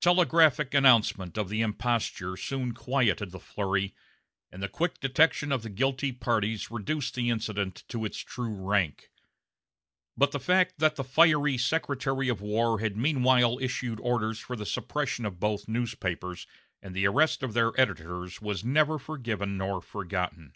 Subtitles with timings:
[0.00, 3.94] Telegraphic announcement of the imposture soon quieted the flurry,
[4.50, 9.12] and the quick detection of the guilty parties reduced the incident to its true rank;
[10.16, 14.66] but the fact that the fiery Secretary of War had meanwhile issued orders for the
[14.66, 16.48] suppression of both newspapers
[16.82, 20.54] and the arrest of their editors was neither forgiven nor forgotten.